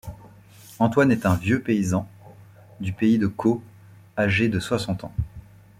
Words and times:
Antoine 0.79 1.11
est 1.11 1.27
un 1.27 1.35
vieux 1.35 1.61
paysan 1.61 2.09
du 2.79 2.91
pays 2.91 3.19
de 3.19 3.27
Caux, 3.27 3.61
âgé 4.17 4.49
de 4.49 4.59
soixante 4.59 5.03
ans. 5.03 5.13